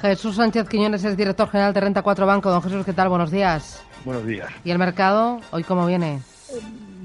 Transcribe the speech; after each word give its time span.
Jesús 0.00 0.36
Sánchez 0.36 0.68
Quiñones 0.68 1.04
es 1.04 1.16
director 1.16 1.48
general 1.48 1.74
de 1.74 1.80
Renta 1.80 2.02
4 2.02 2.26
Banco. 2.26 2.50
Don 2.50 2.62
Jesús, 2.62 2.84
¿qué 2.84 2.92
tal? 2.92 3.08
Buenos 3.08 3.30
días. 3.30 3.84
Buenos 4.04 4.26
días. 4.26 4.48
¿Y 4.64 4.70
el 4.70 4.78
mercado 4.78 5.40
hoy 5.50 5.64
cómo 5.64 5.86
viene? 5.86 6.20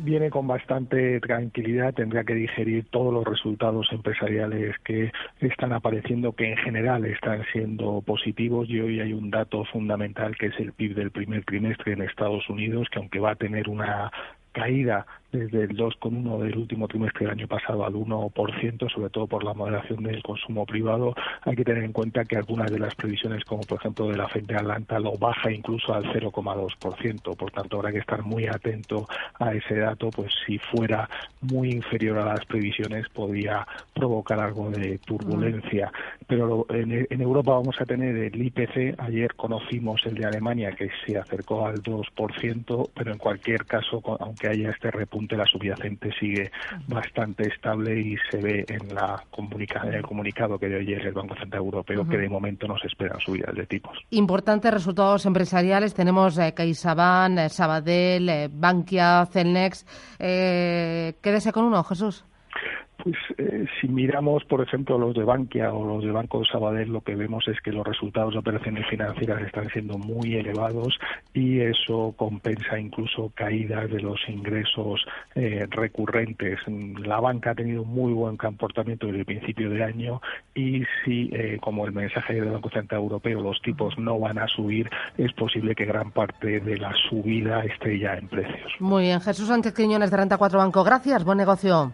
viene 0.03 0.29
con 0.29 0.47
bastante 0.47 1.19
tranquilidad, 1.21 1.93
tendrá 1.93 2.23
que 2.23 2.35
digerir 2.35 2.85
todos 2.89 3.13
los 3.13 3.23
resultados 3.23 3.87
empresariales 3.91 4.75
que 4.83 5.11
están 5.39 5.71
apareciendo, 5.71 6.33
que 6.33 6.51
en 6.51 6.57
general 6.57 7.05
están 7.05 7.43
siendo 7.51 8.01
positivos 8.01 8.69
y 8.69 8.79
hoy 8.79 8.99
hay 8.99 9.13
un 9.13 9.31
dato 9.31 9.63
fundamental 9.65 10.35
que 10.37 10.47
es 10.47 10.59
el 10.59 10.73
PIB 10.73 10.95
del 10.95 11.11
primer 11.11 11.45
trimestre 11.45 11.93
en 11.93 12.01
Estados 12.01 12.49
Unidos, 12.49 12.87
que 12.91 12.99
aunque 12.99 13.19
va 13.19 13.31
a 13.31 13.35
tener 13.35 13.69
una 13.69 14.11
caída 14.53 15.05
desde 15.33 15.63
el 15.63 15.75
2,1 15.75 16.43
del 16.43 16.57
último 16.57 16.87
trimestre 16.87 17.25
del 17.25 17.31
año 17.31 17.47
pasado 17.47 17.85
al 17.85 17.93
1%, 17.93 18.93
sobre 18.93 19.09
todo 19.09 19.27
por 19.27 19.43
la 19.43 19.53
moderación 19.53 20.03
del 20.03 20.21
consumo 20.21 20.65
privado. 20.65 21.15
Hay 21.41 21.55
que 21.55 21.65
tener 21.65 21.83
en 21.83 21.91
cuenta 21.91 22.23
que 22.23 22.37
algunas 22.37 22.71
de 22.71 22.79
las 22.79 22.93
previsiones, 22.95 23.43
como 23.43 23.63
por 23.63 23.79
ejemplo 23.79 24.07
de 24.07 24.15
la 24.15 24.29
FED 24.29 24.43
de 24.43 24.55
Atlanta, 24.55 24.99
lo 24.99 25.17
baja 25.17 25.51
incluso 25.51 25.93
al 25.93 26.03
0,2%. 26.05 27.35
Por 27.35 27.51
tanto, 27.51 27.77
habrá 27.77 27.91
que 27.91 27.97
estar 27.97 28.21
muy 28.21 28.45
atento 28.45 29.07
a 29.39 29.53
ese 29.53 29.79
dato, 29.79 30.11
pues 30.11 30.31
si 30.45 30.59
fuera 30.59 31.09
muy 31.41 31.71
inferior 31.71 32.19
a 32.19 32.25
las 32.25 32.45
previsiones 32.45 33.09
podría 33.09 33.67
provocar 33.93 34.39
algo 34.39 34.69
de 34.69 34.99
turbulencia. 34.99 35.91
Pero 36.27 36.67
en, 36.69 37.07
en 37.09 37.21
Europa 37.21 37.53
vamos 37.53 37.81
a 37.81 37.85
tener 37.85 38.15
el 38.15 38.39
IPC. 38.39 38.99
Ayer 38.99 39.33
conocimos 39.33 40.05
el 40.05 40.13
de 40.13 40.25
Alemania 40.25 40.71
que 40.73 40.89
se 41.05 41.17
acercó 41.17 41.65
al 41.65 41.81
2%, 41.81 42.89
pero 42.93 43.11
en 43.11 43.17
cualquier 43.17 43.65
caso, 43.65 44.01
aunque 44.19 44.42
haya 44.47 44.69
este 44.69 44.91
repunte, 44.91 45.35
la 45.35 45.45
subyacente 45.45 46.11
sigue 46.19 46.51
bastante 46.87 47.47
estable 47.47 47.99
y 47.99 48.15
se 48.29 48.37
ve 48.37 48.65
en, 48.67 48.93
la 48.93 49.23
en 49.83 49.93
el 49.93 50.01
comunicado 50.01 50.59
que 50.59 50.67
dio 50.67 50.77
ayer 50.77 51.05
el 51.07 51.13
Banco 51.13 51.35
Central 51.35 51.63
Europeo 51.63 52.07
que 52.07 52.17
de 52.17 52.29
momento 52.29 52.67
no 52.67 52.77
se 52.77 52.87
esperan 52.87 53.19
subidas 53.19 53.55
de 53.55 53.65
tipos. 53.65 53.97
Importantes 54.11 54.73
resultados 54.73 55.25
empresariales. 55.25 55.93
Tenemos 55.93 56.37
eh, 56.37 56.53
CaixaBank, 56.53 57.39
eh, 57.39 57.49
Sabadell, 57.49 58.29
eh, 58.29 58.49
Bankia, 58.51 59.25
Celnex. 59.31 59.85
Eh, 60.19 61.15
quédese 61.21 61.51
con 61.51 61.65
uno, 61.65 61.83
Jesús. 61.83 62.25
Pues 63.03 63.17
eh, 63.37 63.65
si 63.81 63.89
miramos, 63.89 64.45
por 64.45 64.61
ejemplo, 64.61 64.97
los 64.97 65.13
de 65.13 65.25
Bankia 65.25 65.73
o 65.73 65.85
los 65.85 66.05
de 66.05 66.11
Banco 66.11 66.39
de 66.39 66.45
Sabadell, 66.45 66.89
lo 66.89 67.01
que 67.01 67.15
vemos 67.15 67.45
es 67.49 67.59
que 67.59 67.73
los 67.73 67.85
resultados 67.85 68.31
de 68.31 68.39
operaciones 68.39 68.87
financieras 68.87 69.41
están 69.41 69.69
siendo 69.71 69.97
muy 69.97 70.35
elevados 70.35 70.97
y 71.33 71.59
eso 71.59 72.13
compensa 72.15 72.79
incluso 72.79 73.29
caídas 73.35 73.89
de 73.91 73.99
los 73.99 74.21
ingresos 74.29 75.05
eh, 75.35 75.67
recurrentes. 75.69 76.59
La 77.05 77.19
banca 77.19 77.51
ha 77.51 77.55
tenido 77.55 77.83
muy 77.83 78.13
buen 78.13 78.37
comportamiento 78.37 79.07
desde 79.07 79.19
el 79.19 79.25
principio 79.25 79.69
de 79.69 79.83
año 79.83 80.21
y 80.55 80.83
si, 81.03 81.29
eh, 81.33 81.57
como 81.59 81.85
el 81.85 81.91
mensaje 81.91 82.35
del 82.35 82.51
Banco 82.51 82.69
Central 82.69 83.01
Europeo, 83.01 83.41
los 83.41 83.61
tipos 83.61 83.97
no 83.97 84.17
van 84.17 84.39
a 84.39 84.47
subir, 84.47 84.89
es 85.17 85.33
posible 85.33 85.75
que 85.75 85.83
gran 85.83 86.11
parte 86.11 86.61
de 86.61 86.77
la 86.77 86.93
subida 87.09 87.65
esté 87.65 87.99
ya 87.99 88.13
en 88.13 88.29
precios. 88.29 88.71
Muy 88.79 89.03
bien. 89.03 89.19
Jesús 89.19 89.49
Sánchez 89.49 89.73
Quiñones 89.73 90.09
de 90.09 90.15
Renta 90.15 90.37
4 90.37 90.57
Banco. 90.57 90.85
Gracias. 90.85 91.25
Buen 91.25 91.37
negocio. 91.37 91.91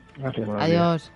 Adiós. 0.60 1.12